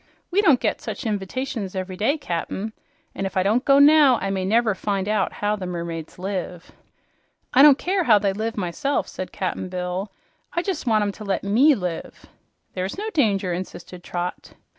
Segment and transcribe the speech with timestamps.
[0.31, 2.73] "We don't get such inv'tations every day, Cap'n,
[3.13, 6.71] and if I don't go now I may never find out how the mermaids live."
[7.53, 10.11] "I don't care how they live, myself," said Cap'n Bill.
[10.53, 12.25] "I jes' want 'em to let ME live."
[12.73, 14.53] "There's no danger," insisted Trot.